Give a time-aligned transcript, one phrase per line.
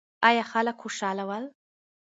[0.29, 1.45] ایا خلک خوشاله ول؟